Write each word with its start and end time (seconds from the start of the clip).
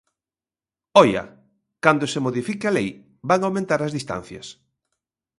¡Oia!, 1.03 1.23
cando 1.83 2.05
se 2.13 2.23
modifique 2.25 2.65
a 2.67 2.75
lei, 2.77 2.89
van 3.29 3.41
aumentar 3.41 3.79
as 3.83 3.95
distancias. 3.97 4.47